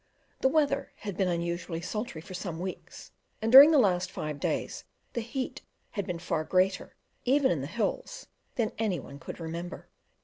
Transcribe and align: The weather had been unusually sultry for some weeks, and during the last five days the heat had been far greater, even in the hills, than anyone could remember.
The 0.39 0.47
weather 0.47 0.93
had 1.01 1.15
been 1.15 1.27
unusually 1.27 1.79
sultry 1.79 2.21
for 2.21 2.33
some 2.33 2.57
weeks, 2.57 3.11
and 3.39 3.51
during 3.51 3.69
the 3.69 3.77
last 3.77 4.09
five 4.09 4.39
days 4.39 4.83
the 5.13 5.21
heat 5.21 5.61
had 5.91 6.07
been 6.07 6.17
far 6.17 6.43
greater, 6.43 6.95
even 7.23 7.51
in 7.51 7.61
the 7.61 7.67
hills, 7.67 8.25
than 8.55 8.71
anyone 8.79 9.19
could 9.19 9.39
remember. 9.39 9.89